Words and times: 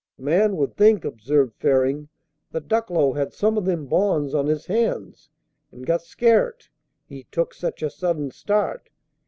"A 0.17 0.23
man 0.23 0.57
would 0.57 0.75
think," 0.75 1.05
observed 1.05 1.53
Ferring, 1.59 2.09
"that 2.53 2.67
Ducklow 2.67 3.13
had 3.13 3.33
some 3.33 3.55
o' 3.55 3.61
them 3.61 3.85
bonds 3.85 4.33
on 4.33 4.47
his 4.47 4.65
hands, 4.65 5.29
and 5.71 5.85
got 5.85 6.01
scaret, 6.01 6.69
he 7.05 7.25
took 7.31 7.53
such 7.53 7.83
a 7.83 7.89
sudden 7.91 8.31
start. 8.31 8.89